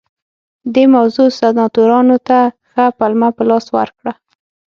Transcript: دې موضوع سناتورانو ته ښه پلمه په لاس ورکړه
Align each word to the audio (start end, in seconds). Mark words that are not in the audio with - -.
دې 0.73 0.83
موضوع 0.95 1.27
سناتورانو 1.39 2.17
ته 2.27 2.37
ښه 2.69 2.85
پلمه 2.97 3.29
په 3.37 3.43
لاس 3.49 3.65
ورکړه 3.77 4.11